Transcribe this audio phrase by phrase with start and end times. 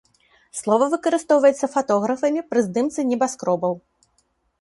[0.59, 3.73] Слова выкарыстоўваецца фатографамі пры здымцы небаскробаў.